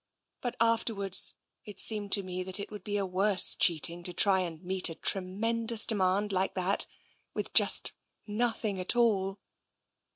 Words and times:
But 0.41 0.55
afterwards, 0.59 1.35
it 1.63 1.79
seemed 1.79 2.11
to 2.13 2.23
me 2.23 2.41
that 2.41 2.59
it 2.59 2.71
would 2.71 2.83
be 2.83 2.97
a 2.97 3.05
worse 3.05 3.53
cheating 3.53 4.01
to 4.01 4.13
try 4.13 4.39
and 4.39 4.63
meet 4.63 4.89
a 4.89 4.95
tremendous 4.95 5.85
demand 5.85 6.31
like 6.31 6.55
that 6.55 6.87
with 7.35 7.53
just 7.53 7.91
nothing 8.25 8.79
at 8.79 8.95
all. 8.95 9.37